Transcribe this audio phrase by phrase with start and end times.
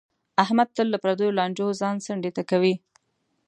[0.43, 2.73] احمد تل له پردیو لانجو ځان څنډې ته کوي.